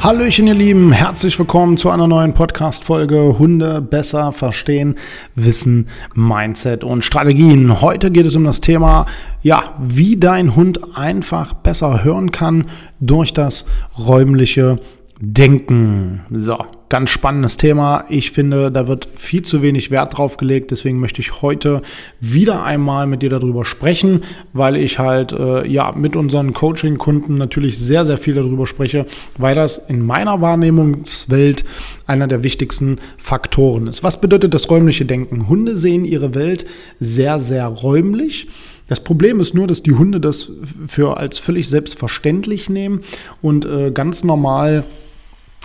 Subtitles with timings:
[0.00, 4.94] Hallöchen, ihr Lieben, herzlich willkommen zu einer neuen Podcast-Folge Hunde besser verstehen,
[5.34, 7.80] Wissen, Mindset und Strategien.
[7.80, 9.06] Heute geht es um das Thema,
[9.42, 12.66] ja, wie dein Hund einfach besser hören kann
[13.00, 13.66] durch das
[13.98, 14.76] räumliche
[15.20, 16.20] Denken.
[16.30, 18.04] So, ganz spannendes Thema.
[18.08, 20.70] Ich finde, da wird viel zu wenig Wert drauf gelegt.
[20.70, 21.82] Deswegen möchte ich heute
[22.20, 27.78] wieder einmal mit dir darüber sprechen, weil ich halt äh, ja mit unseren Coaching-Kunden natürlich
[27.78, 31.64] sehr, sehr viel darüber spreche, weil das in meiner Wahrnehmungswelt
[32.06, 34.02] einer der wichtigsten Faktoren ist.
[34.02, 35.48] Was bedeutet das räumliche Denken?
[35.48, 36.64] Hunde sehen ihre Welt
[37.00, 38.48] sehr, sehr räumlich.
[38.88, 40.50] Das Problem ist nur, dass die Hunde das
[40.86, 43.02] für als völlig selbstverständlich nehmen
[43.42, 44.84] und äh, ganz normal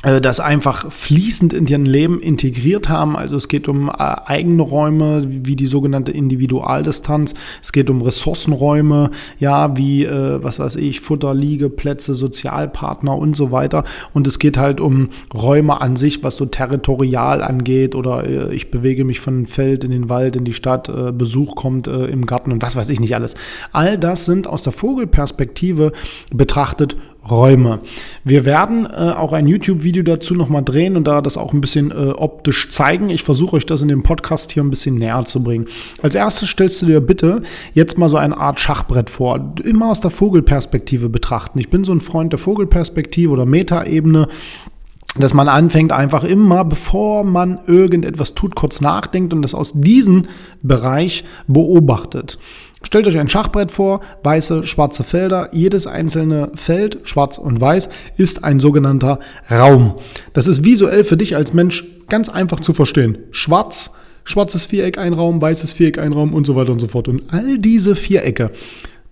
[0.03, 3.15] das einfach fließend in ihren Leben integriert haben.
[3.15, 7.35] Also es geht um äh, eigene Räume, wie die sogenannte Individualdistanz.
[7.61, 13.51] Es geht um Ressourcenräume, ja, wie, äh, was weiß ich, Futter, Liegeplätze, Sozialpartner und so
[13.51, 13.85] weiter.
[14.11, 18.71] Und es geht halt um Räume an sich, was so territorial angeht oder äh, ich
[18.71, 22.25] bewege mich von Feld in den Wald, in die Stadt, äh, Besuch kommt äh, im
[22.25, 23.35] Garten und was weiß ich nicht alles.
[23.71, 25.93] All das sind aus der Vogelperspektive
[26.33, 26.97] betrachtet
[27.29, 27.79] Räume.
[28.23, 31.91] Wir werden äh, auch ein YouTube-Video dazu nochmal drehen und da das auch ein bisschen
[31.91, 33.09] äh, optisch zeigen.
[33.09, 35.65] Ich versuche euch das in dem Podcast hier ein bisschen näher zu bringen.
[36.01, 37.41] Als erstes stellst du dir bitte
[37.73, 39.53] jetzt mal so eine Art Schachbrett vor.
[39.63, 41.59] Immer aus der Vogelperspektive betrachten.
[41.59, 44.27] Ich bin so ein Freund der Vogelperspektive oder Metaebene
[45.15, 50.25] dass man anfängt einfach immer, bevor man irgendetwas tut, kurz nachdenkt und das aus diesem
[50.63, 52.39] Bereich beobachtet.
[52.83, 55.49] Stellt euch ein Schachbrett vor, weiße, schwarze Felder.
[55.53, 59.95] Jedes einzelne Feld, schwarz und weiß, ist ein sogenannter Raum.
[60.33, 63.17] Das ist visuell für dich als Mensch ganz einfach zu verstehen.
[63.31, 63.91] Schwarz,
[64.25, 67.07] schwarzes Viereck ein Raum, weißes Viereck ein Raum und so weiter und so fort.
[67.07, 68.51] Und all diese Vierecke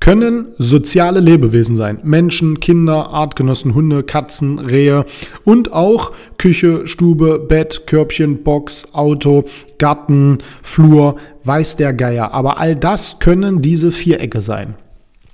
[0.01, 1.99] können soziale Lebewesen sein.
[2.03, 5.05] Menschen, Kinder, Artgenossen, Hunde, Katzen, Rehe
[5.45, 9.45] und auch Küche, Stube, Bett, Körbchen, Box, Auto,
[9.77, 12.33] Garten, Flur, weiß der Geier.
[12.33, 14.75] Aber all das können diese Vierecke sein.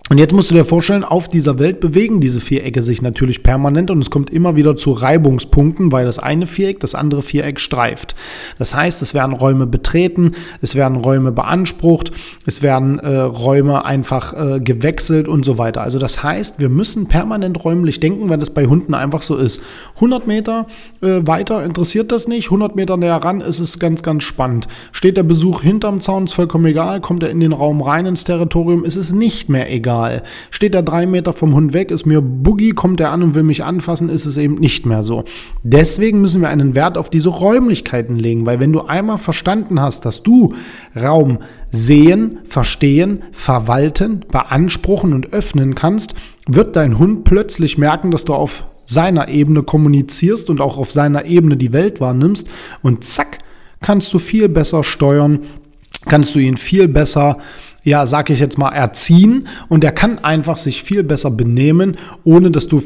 [0.09, 3.91] Und jetzt musst du dir vorstellen, auf dieser Welt bewegen diese Vierecke sich natürlich permanent
[3.91, 8.15] und es kommt immer wieder zu Reibungspunkten, weil das eine Viereck das andere Viereck streift.
[8.57, 10.31] Das heißt, es werden Räume betreten,
[10.61, 12.13] es werden Räume beansprucht,
[12.45, 15.81] es werden äh, Räume einfach äh, gewechselt und so weiter.
[15.81, 19.61] Also das heißt, wir müssen permanent räumlich denken, weil das bei Hunden einfach so ist.
[19.95, 20.67] 100 Meter
[21.01, 24.67] äh, weiter interessiert das nicht, 100 Meter näher ran ist es ganz, ganz spannend.
[24.93, 28.23] Steht der Besuch hinterm Zaun, ist vollkommen egal, kommt er in den Raum rein ins
[28.23, 30.23] Territorium, ist es nicht mehr egal egal.
[30.49, 33.43] Steht er drei Meter vom Hund weg, ist mir Boogie, kommt er an und will
[33.43, 35.23] mich anfassen, ist es eben nicht mehr so.
[35.63, 40.05] Deswegen müssen wir einen Wert auf diese Räumlichkeiten legen, weil wenn du einmal verstanden hast,
[40.05, 40.53] dass du
[40.95, 41.39] Raum
[41.71, 46.15] sehen, verstehen, verwalten, beanspruchen und öffnen kannst,
[46.47, 51.25] wird dein Hund plötzlich merken, dass du auf seiner Ebene kommunizierst und auch auf seiner
[51.25, 52.47] Ebene die Welt wahrnimmst
[52.81, 53.39] und zack,
[53.81, 55.41] kannst du viel besser steuern,
[56.05, 57.37] kannst du ihn viel besser
[57.87, 62.51] ja, sag ich jetzt mal, erziehen und er kann einfach sich viel besser benehmen, ohne
[62.51, 62.83] dass du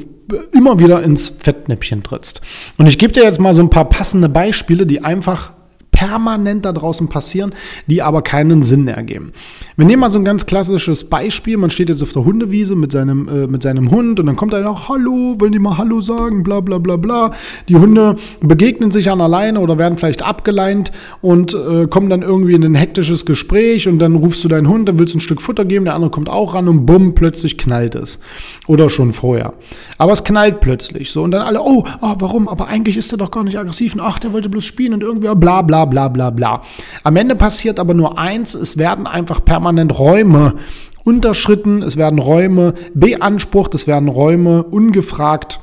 [0.51, 2.41] immer wieder ins Fettnäpfchen trittst.
[2.77, 5.53] Und ich gebe dir jetzt mal so ein paar passende Beispiele, die einfach
[6.01, 7.53] permanent da draußen passieren,
[7.85, 9.33] die aber keinen Sinn ergeben.
[9.77, 11.57] Wir nehmen mal so ein ganz klassisches Beispiel.
[11.57, 14.55] Man steht jetzt auf der Hundewiese mit seinem, äh, mit seinem Hund und dann kommt
[14.55, 17.33] einer noch, Hallo, wollen die mal Hallo sagen, bla bla bla bla.
[17.69, 22.55] Die Hunde begegnen sich an alleine oder werden vielleicht abgeleint und äh, kommen dann irgendwie
[22.55, 25.39] in ein hektisches Gespräch und dann rufst du deinen Hund, dann willst du ein Stück
[25.39, 28.17] Futter geben, der andere kommt auch ran und bumm, plötzlich knallt es.
[28.65, 29.53] Oder schon vorher.
[29.99, 32.47] Aber es knallt plötzlich so und dann alle, oh, oh warum?
[32.47, 35.03] Aber eigentlich ist er doch gar nicht aggressiv und ach, der wollte bloß spielen und
[35.03, 36.61] irgendwie bla bla bla bla bla.
[37.03, 40.55] Am Ende passiert aber nur eins, es werden einfach permanent Räume
[41.03, 45.59] unterschritten, es werden Räume beansprucht, es werden Räume ungefragt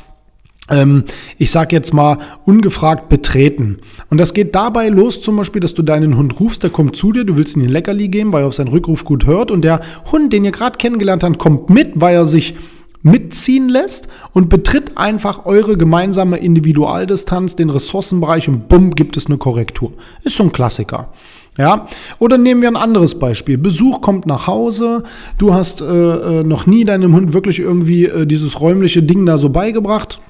[0.70, 1.04] ähm,
[1.38, 3.78] ich sag jetzt mal, ungefragt betreten.
[4.10, 7.12] Und das geht dabei los, zum Beispiel, dass du deinen Hund rufst, der kommt zu
[7.12, 9.62] dir, du willst ihm den Leckerli geben, weil er auf seinen Rückruf gut hört und
[9.64, 9.80] der
[10.12, 12.54] Hund, den ihr gerade kennengelernt habt, kommt mit, weil er sich
[13.02, 19.38] mitziehen lässt und betritt einfach eure gemeinsame Individualdistanz, den Ressourcenbereich und bumm, gibt es eine
[19.38, 19.92] Korrektur.
[20.24, 21.12] Ist so ein Klassiker.
[21.56, 21.88] Ja,
[22.20, 23.58] oder nehmen wir ein anderes Beispiel.
[23.58, 25.02] Besuch kommt nach Hause,
[25.38, 29.38] du hast äh, äh noch nie deinem Hund wirklich irgendwie äh, dieses räumliche Ding da
[29.38, 30.20] so beigebracht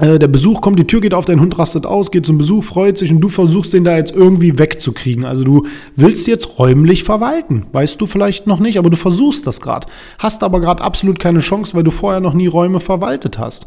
[0.00, 2.98] der Besuch kommt, die Tür geht auf, dein Hund rastet aus, geht zum Besuch, freut
[2.98, 5.24] sich und du versuchst den da jetzt irgendwie wegzukriegen.
[5.24, 5.66] Also du
[5.96, 7.66] willst jetzt räumlich verwalten.
[7.72, 9.88] Weißt du vielleicht noch nicht, aber du versuchst das gerade.
[10.18, 13.66] Hast aber gerade absolut keine Chance, weil du vorher noch nie Räume verwaltet hast.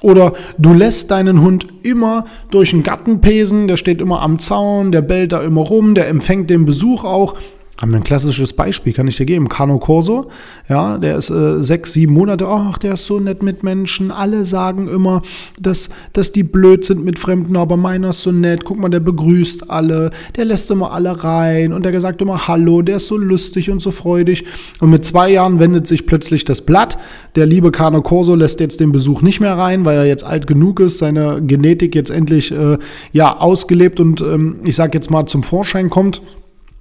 [0.00, 4.92] Oder du lässt deinen Hund immer durch den Gatten pesen, der steht immer am Zaun,
[4.92, 7.34] der bellt da immer rum, der empfängt den Besuch auch
[7.82, 9.48] haben wir ein klassisches Beispiel, kann ich dir geben.
[9.48, 10.30] Cano Corso,
[10.68, 14.12] ja, der ist äh, sechs, sieben Monate, ach, der ist so nett mit Menschen.
[14.12, 15.22] Alle sagen immer,
[15.60, 18.64] dass, dass die blöd sind mit Fremden, aber meiner ist so nett.
[18.64, 22.82] Guck mal, der begrüßt alle, der lässt immer alle rein und der sagt immer Hallo,
[22.82, 24.44] der ist so lustig und so freudig.
[24.78, 26.96] Und mit zwei Jahren wendet sich plötzlich das Blatt.
[27.34, 30.46] Der liebe Cano Corso lässt jetzt den Besuch nicht mehr rein, weil er jetzt alt
[30.46, 32.78] genug ist, seine Genetik jetzt endlich äh,
[33.10, 36.22] ja, ausgelebt und ähm, ich sag jetzt mal zum Vorschein kommt.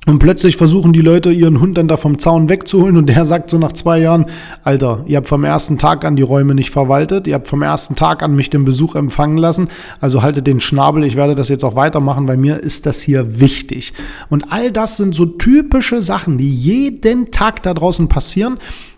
[0.07, 2.97] Und plötzlich versuchen die Leute ihren Hund dann da vom Zaun wegzuholen.
[2.97, 4.25] Und der sagt so nach zwei Jahren,
[4.63, 7.95] Alter, ihr habt vom ersten Tag an die Räume nicht verwaltet, ihr habt vom ersten
[7.95, 9.67] Tag an mich den Besuch empfangen lassen,
[9.99, 13.39] also haltet den Schnabel, ich werde das jetzt auch weitermachen, bei mir ist das hier
[13.39, 13.93] wichtig.
[14.29, 18.57] Und all das sind so typische Sachen, die jeden Tag da draußen passieren,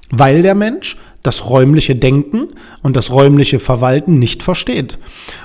[0.09, 2.49] weil der Mensch das räumliche Denken
[2.83, 4.99] und das räumliche Verwalten nicht versteht.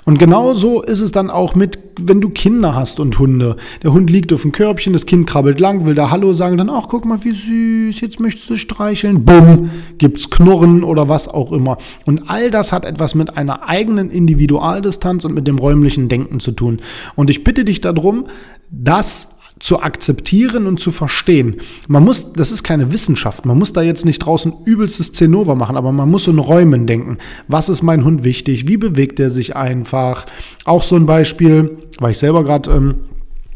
[0.04, 3.56] Und genau so ist es dann auch mit, wenn du Kinder hast und Hunde.
[3.84, 6.68] Der Hund liegt auf dem Körbchen, das Kind krabbelt lang, will da Hallo sagen, dann,
[6.68, 9.24] ach, guck mal, wie süß, jetzt möchtest du streicheln.
[9.24, 11.78] Bumm, gibt's Knurren oder was auch immer.
[12.06, 16.50] Und all das hat etwas mit einer eigenen Individualdistanz und mit dem räumlichen Denken zu
[16.50, 16.78] tun.
[17.14, 18.26] Und ich bitte dich darum,
[18.70, 21.56] das zu akzeptieren und zu verstehen.
[21.88, 25.76] Man muss, das ist keine Wissenschaft, man muss da jetzt nicht draußen übelstes Zinnover machen,
[25.76, 27.18] aber man muss in Räumen denken.
[27.48, 28.68] Was ist mein Hund wichtig?
[28.68, 30.26] Wie bewegt er sich einfach?
[30.64, 32.94] Auch so ein Beispiel, weil ich selber gerade ähm,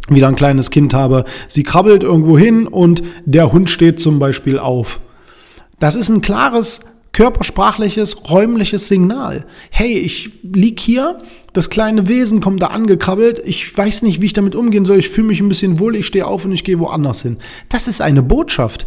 [0.08, 1.24] wieder ein kleines Kind habe.
[1.46, 5.00] Sie krabbelt irgendwo hin und der Hund steht zum Beispiel auf.
[5.78, 9.44] Das ist ein klares körpersprachliches, räumliches Signal.
[9.70, 11.18] Hey, ich lieg hier,
[11.52, 15.10] das kleine Wesen kommt da angekrabbelt, ich weiß nicht, wie ich damit umgehen soll, ich
[15.10, 17.38] fühle mich ein bisschen wohl, ich stehe auf und ich gehe woanders hin.
[17.68, 18.86] Das ist eine Botschaft.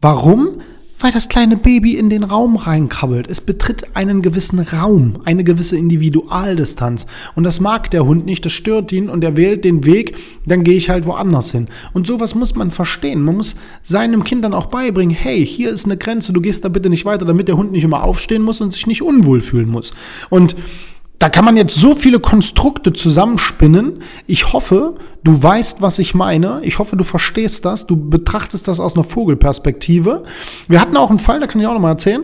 [0.00, 0.60] Warum?
[0.98, 3.28] Weil das kleine Baby in den Raum reinkrabbelt.
[3.28, 7.06] Es betritt einen gewissen Raum, eine gewisse Individualdistanz.
[7.34, 10.16] Und das mag der Hund nicht, das stört ihn und er wählt den Weg,
[10.46, 11.66] dann gehe ich halt woanders hin.
[11.92, 13.22] Und sowas muss man verstehen.
[13.22, 16.68] Man muss seinem Kind dann auch beibringen, hey, hier ist eine Grenze, du gehst da
[16.68, 19.68] bitte nicht weiter, damit der Hund nicht immer aufstehen muss und sich nicht unwohl fühlen
[19.68, 19.92] muss.
[20.30, 20.56] Und
[21.18, 24.02] da kann man jetzt so viele Konstrukte zusammenspinnen.
[24.26, 24.94] Ich hoffe,
[25.24, 26.60] du weißt, was ich meine.
[26.62, 27.86] Ich hoffe, du verstehst das.
[27.86, 30.22] Du betrachtest das aus einer Vogelperspektive.
[30.68, 32.22] Wir hatten auch einen Fall, da kann ich auch noch mal erzählen.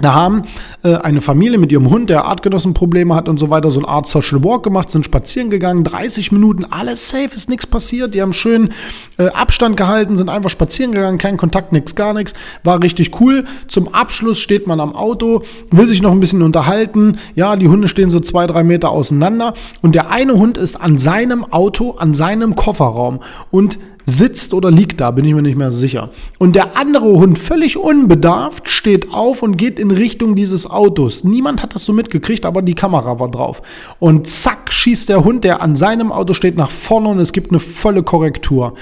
[0.00, 0.42] Da haben
[0.82, 4.06] äh, eine Familie mit ihrem Hund, der Artgenossenprobleme hat und so weiter, so eine Art
[4.06, 8.14] Social Walk gemacht, sind spazieren gegangen, 30 Minuten, alles safe, ist nichts passiert.
[8.14, 8.70] Die haben schön
[9.18, 12.34] äh, Abstand gehalten, sind einfach spazieren gegangen, kein Kontakt, nichts, gar nichts.
[12.64, 13.44] War richtig cool.
[13.68, 17.18] Zum Abschluss steht man am Auto, will sich noch ein bisschen unterhalten.
[17.34, 20.98] Ja, die Hunde stehen so zwei, drei Meter auseinander und der eine Hund ist an
[20.98, 23.20] seinem Auto, an seinem Kofferraum
[23.50, 26.10] und sitzt oder liegt da, bin ich mir nicht mehr sicher.
[26.38, 31.24] Und der andere Hund, völlig unbedarft, steht auf und geht in Richtung dieses Autos.
[31.24, 33.62] Niemand hat das so mitgekriegt, aber die Kamera war drauf.
[33.98, 37.50] Und zack, schießt der Hund, der an seinem Auto steht, nach vorne und es gibt
[37.50, 38.74] eine volle Korrektur.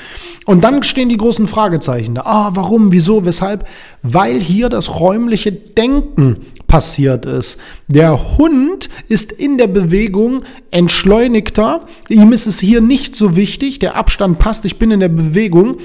[0.47, 2.23] Und dann stehen die großen Fragezeichen da.
[2.25, 3.67] Ah, warum, wieso, weshalb?
[4.03, 7.61] Weil hier das räumliche Denken passiert ist.
[7.89, 11.87] Der Hund ist in der Bewegung entschleunigter.
[12.09, 13.81] Ihm ist es hier nicht so wichtig.
[13.81, 14.65] Der Abstand passt.
[14.65, 15.79] Ich bin in der Bewegung.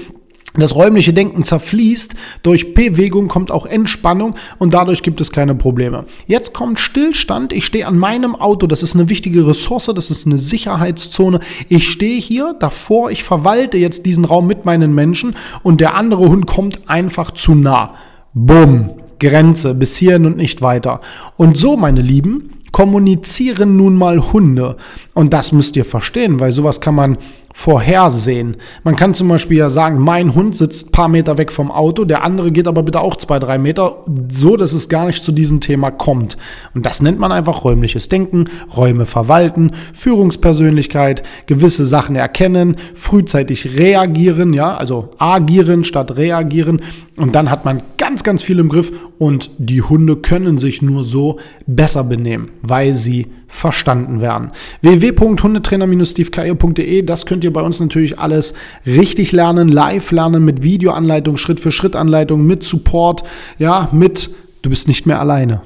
[0.56, 2.14] Das räumliche Denken zerfließt,
[2.44, 6.04] durch Bewegung kommt auch Entspannung und dadurch gibt es keine Probleme.
[6.28, 10.26] Jetzt kommt Stillstand, ich stehe an meinem Auto, das ist eine wichtige Ressource, das ist
[10.26, 11.40] eine Sicherheitszone.
[11.68, 16.28] Ich stehe hier davor, ich verwalte jetzt diesen Raum mit meinen Menschen und der andere
[16.28, 17.94] Hund kommt einfach zu nah.
[18.32, 18.90] Bumm.
[19.18, 21.00] Grenze, bis hierhin und nicht weiter.
[21.36, 24.76] Und so, meine Lieben, kommunizieren nun mal Hunde.
[25.14, 27.18] Und das müsst ihr verstehen, weil sowas kann man
[27.56, 28.56] vorhersehen.
[28.82, 32.24] Man kann zum Beispiel ja sagen, mein Hund sitzt paar Meter weg vom Auto, der
[32.24, 35.60] andere geht aber bitte auch zwei, drei Meter, so dass es gar nicht zu diesem
[35.60, 36.36] Thema kommt.
[36.74, 38.46] Und das nennt man einfach räumliches Denken,
[38.76, 46.80] Räume verwalten, Führungspersönlichkeit, gewisse Sachen erkennen, frühzeitig reagieren, ja, also agieren statt reagieren.
[47.16, 51.04] Und dann hat man ganz, ganz viel im Griff und die Hunde können sich nur
[51.04, 54.50] so besser benehmen, weil sie verstanden werden.
[54.82, 58.54] www.hundetrainer-stevekeier.de, das könnt ihr bei uns natürlich alles
[58.86, 63.22] richtig lernen, live lernen mit Videoanleitung, Schritt für Schritt Anleitung, mit Support,
[63.58, 64.30] ja, mit
[64.62, 65.60] du bist nicht mehr alleine.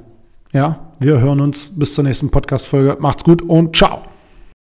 [0.52, 2.96] Ja, wir hören uns bis zur nächsten Podcast-Folge.
[2.98, 4.17] Macht's gut und ciao.